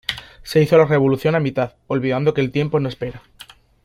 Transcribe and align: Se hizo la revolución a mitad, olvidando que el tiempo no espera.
Se 0.41 0.59
hizo 0.59 0.79
la 0.79 0.85
revolución 0.85 1.35
a 1.35 1.39
mitad, 1.39 1.73
olvidando 1.85 2.33
que 2.33 2.41
el 2.41 2.51
tiempo 2.51 2.79
no 2.79 2.89
espera. 2.89 3.21